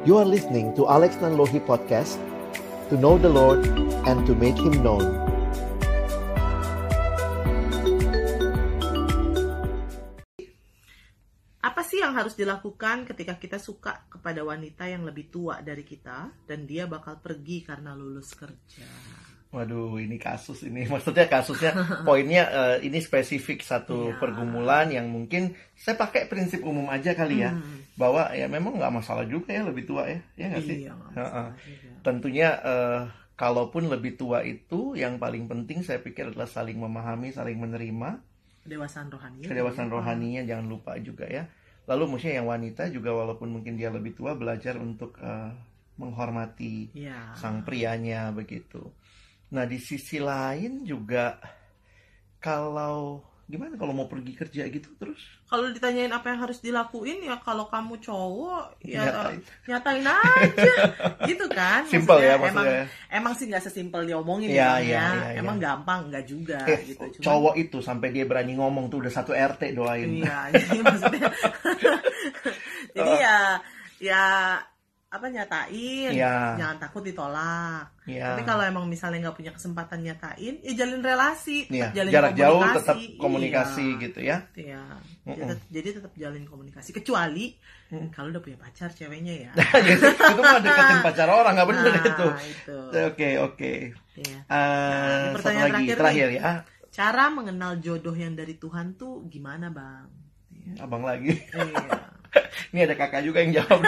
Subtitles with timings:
[0.00, 2.16] You are listening to Alex Nanlohi Podcast
[2.88, 3.68] To know the Lord
[4.08, 5.04] and to make Him known
[11.60, 16.32] Apa sih yang harus dilakukan ketika kita suka kepada wanita yang lebih tua dari kita
[16.48, 18.88] dan dia bakal pergi karena lulus kerja?
[19.50, 20.86] Waduh, ini kasus ini.
[20.92, 21.74] Maksudnya kasusnya
[22.06, 24.18] poinnya eh, ini spesifik satu Iya.
[24.22, 27.50] pergumulan yang mungkin saya pakai prinsip umum aja kali ya.
[27.50, 27.82] Hmm.
[27.98, 30.22] Bahwa ya memang nggak masalah juga ya lebih tua ya.
[30.38, 30.76] Ya nggak sih?
[30.86, 30.94] Iya.
[32.00, 33.00] Tentunya eh,
[33.34, 38.22] kalaupun lebih tua itu yang paling penting saya pikir adalah saling memahami, saling menerima.
[38.62, 39.42] Kedewasaan rohani.
[39.42, 41.48] Kedewasaan rohaninya jangan lupa juga ya.
[41.90, 45.50] Lalu maksudnya yang wanita juga walaupun mungkin dia lebih tua belajar untuk eh,
[45.98, 47.34] menghormati Iya.
[47.34, 48.88] sang prianya begitu.
[49.50, 51.38] Nah di sisi lain juga
[52.38, 57.34] kalau gimana kalau mau pergi kerja gitu terus Kalau ditanyain apa yang harus dilakuin ya
[57.42, 59.38] kalau kamu cowok ya Nyatain.
[59.66, 60.74] nyatain aja
[61.26, 61.82] gitu kan.
[61.84, 62.84] Simple ya Emang, maksudnya.
[63.10, 65.06] emang sih nggak sesimpel diomongin Iya, ya, iya, ya.
[65.34, 65.74] iya, Emang iya.
[65.74, 67.02] gampang nggak juga eh, gitu.
[67.18, 70.22] Cuman- cowok itu sampai dia berani ngomong tuh udah satu RT doain.
[70.22, 71.26] Iya, jadi maksudnya
[72.94, 73.38] jadi ya
[73.98, 74.24] ya
[75.10, 76.54] apa nyatain, Iya.
[76.54, 77.82] jangan takut ditolak.
[78.06, 78.30] Iya.
[78.30, 82.32] Tapi kalau emang misalnya nggak punya kesempatan nyatain, ya jalin relasi, Iya, tetap jalin jarak
[82.32, 82.78] jauh komunikasi.
[82.78, 84.00] tetap komunikasi Iya.
[84.00, 84.36] gitu ya.
[84.54, 84.82] Iya.
[85.20, 85.34] Mm-mm.
[85.36, 87.58] Jadi, jadi tetap jalin komunikasi kecuali
[87.90, 88.08] Mm.
[88.08, 89.52] kalau udah punya pacar ceweknya ya.
[90.30, 92.78] Itu mah deketin pacar orang nggak bener Nah, itu.
[93.04, 93.72] Oke oke.
[94.14, 94.38] Iya.
[94.40, 96.38] Eh, satu pertanyaan lagi terakhir terakhir nih.
[96.38, 96.52] ya.
[96.88, 100.06] Cara mengenal jodoh yang dari Tuhan tuh gimana, Bang?
[100.78, 101.34] Abang lagi.
[101.34, 101.98] Iya.
[102.70, 103.82] Ini ada kakak juga yang jawab.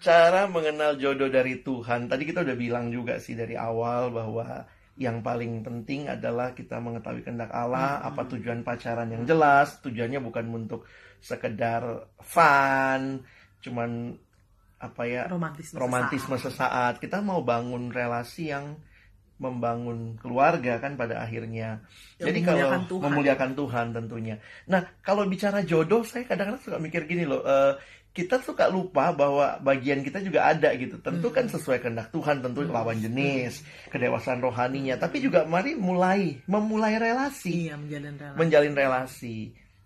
[0.00, 2.08] Cara mengenal jodoh dari Tuhan.
[2.08, 4.64] Tadi kita udah bilang juga sih dari awal bahwa
[5.00, 9.80] yang paling penting adalah kita mengetahui kehendak Allah, apa tujuan pacaran yang jelas.
[9.80, 10.88] Tujuannya bukan untuk
[11.20, 13.24] sekedar fun,
[13.60, 14.16] cuman
[14.80, 15.76] apa ya Romantisme.
[15.76, 16.96] romantisme sesaat.
[16.96, 17.04] sesaat.
[17.04, 18.80] Kita mau bangun relasi yang
[19.40, 21.80] membangun keluarga kan pada akhirnya.
[22.20, 23.04] Yang Jadi kalau memuliakan Tuhan.
[23.08, 24.36] memuliakan Tuhan tentunya.
[24.68, 27.74] Nah, kalau bicara jodoh saya kadang-kadang suka mikir gini loh, eh,
[28.10, 30.98] kita suka lupa bahwa bagian kita juga ada gitu.
[30.98, 36.98] Tentu kan sesuai kehendak Tuhan, tentu lawan jenis, kedewasaan rohaninya, tapi juga mari mulai memulai
[36.98, 38.36] relasi Iya, menjalin relasi.
[38.36, 39.38] menjalin relasi.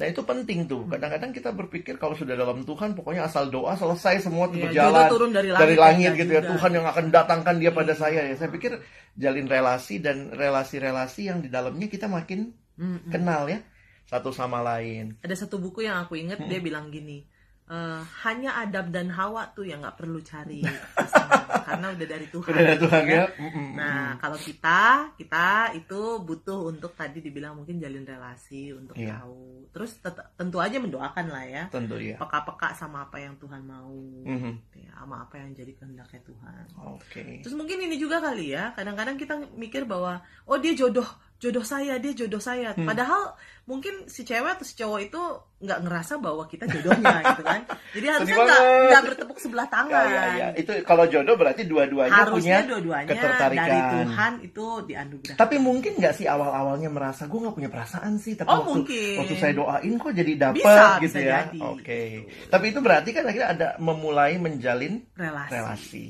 [0.00, 0.88] Nah itu penting tuh.
[0.88, 5.04] Kadang-kadang kita berpikir kalau sudah dalam Tuhan, pokoknya asal doa selesai semua tuh Iya, berjalan
[5.12, 6.40] turun dari langit, langit enggak gitu ya.
[6.40, 6.50] juga.
[6.56, 8.34] Tuhan yang akan datangkan dia pada saya ya.
[8.40, 8.80] Saya pikir
[9.20, 13.12] jalin relasi dan relasi-relasi yang di dalamnya kita makin Mm-mm.
[13.12, 13.60] kenal ya
[14.08, 15.20] satu sama lain.
[15.20, 17.28] Ada satu buku yang aku inget dia bilang gini,
[17.70, 20.58] "Eh, hanya Adam dan Hawa tuh yang nggak perlu cari
[20.90, 21.38] pasangan
[21.70, 22.50] karena udah dari Tuhan.
[22.50, 23.24] Udah ada Tuhan gitu ya.
[23.38, 23.68] Mm-mm.
[23.78, 24.80] Nah, kalau kita,
[25.14, 29.22] kita itu butuh untuk tadi dibilang mungkin jalin relasi untuk Iya.
[29.22, 29.70] tahu.
[29.70, 30.02] Terus
[30.34, 31.64] tentu aja mendoakan lah ya.
[31.70, 32.18] tentu ya.
[32.18, 33.94] Peka-peka sama apa yang Tuhan mau.
[34.26, 34.52] Mhm.
[34.74, 36.64] Ya, sama apa yang jadi kehendaknya Tuhan.
[36.90, 37.46] Oke.
[37.46, 41.06] Terus mungkin ini juga kali ya, kadang-kadang kita mikir bahwa oh dia jodoh,
[41.40, 42.76] jodoh saya, dia jodoh saya.
[42.76, 42.84] Hmm.
[42.84, 43.32] Padahal
[43.64, 45.22] mungkin si cewek atau si cowok itu
[45.60, 47.60] nggak ngerasa bahwa kita jodohnya gitu kan.
[47.96, 50.04] Jadi harusnya nggak nggak bertepuk sebelah Ya, tangan.
[50.04, 50.48] ya, ya.
[50.52, 53.56] Itu kalau jodoh berarti dua-duanya punya dua-duanya ketertarikan.
[53.56, 55.40] dari Tuhan itu dianugerahkan.
[55.40, 59.16] Tapi mungkin nggak sih awal-awalnya merasa gue nggak punya perasaan sih, tapi Oh, waktu, mungkin.
[59.24, 61.40] waktu saya doain kok jadi dapet Bisa, gitu bisa ya.
[61.66, 62.00] Oke.
[62.46, 65.52] Tapi itu berarti kan akhirnya ada memulai menjalin relasi.
[65.56, 66.04] relasi.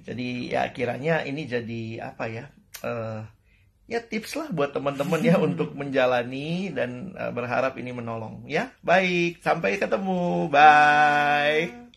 [0.00, 2.44] Jadi ya kiranya ini jadi apa ya?
[2.80, 3.20] eh
[3.90, 8.70] ya tips lah buat teman-teman ya untuk menjalani dan eh, berharap ini menolong ya.
[8.86, 10.46] Baik, sampai ketemu.
[10.46, 11.89] Bye.